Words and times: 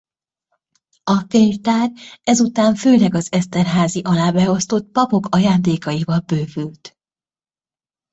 A 1.03 1.25
könyvtár 1.27 1.91
ezután 2.23 2.75
főleg 2.75 3.13
az 3.15 3.31
Eszterházy 3.31 4.01
alá 4.03 4.31
beosztott 4.31 4.91
papok 4.91 5.25
ajándékaival 5.29 6.19
bővült. 6.19 6.97